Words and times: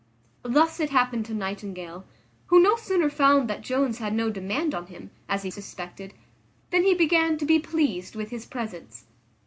Thus 0.41 0.79
it 0.79 0.89
happened 0.89 1.27
to 1.27 1.33
Nightingale, 1.35 2.05
who 2.47 2.59
no 2.59 2.75
sooner 2.75 3.07
found 3.07 3.47
that 3.47 3.61
Jones 3.61 3.99
had 3.99 4.15
no 4.15 4.31
demand 4.31 4.73
on 4.73 4.87
him, 4.87 5.11
as 5.29 5.43
he 5.43 5.51
suspected, 5.51 6.15
than 6.71 6.81
he 6.81 6.95
began 6.95 7.37
to 7.37 7.45
be 7.45 7.59
pleased 7.59 8.15
with 8.15 8.31
his 8.31 8.47
presence. 8.47 9.05